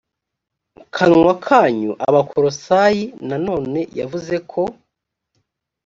kanwa 0.95 1.33
kanyu 1.45 1.91
abakolosayi 2.07 3.03
nanone 3.27 3.81
yavuze 3.99 4.35
ko 4.51 4.61